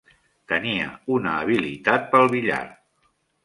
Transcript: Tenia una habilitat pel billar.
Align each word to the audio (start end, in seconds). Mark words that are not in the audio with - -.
Tenia 0.53 0.87
una 1.17 1.35
habilitat 1.43 2.11
pel 2.17 2.29
billar. 2.35 2.61